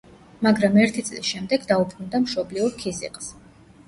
მაგრამ 0.45 0.77
ერთი 0.83 1.03
წლის 1.09 1.27
შემდეგ 1.31 1.67
დაუბრუნდა 1.71 2.21
მშობლიურ 2.23 2.73
ქიზიყს. 2.81 3.29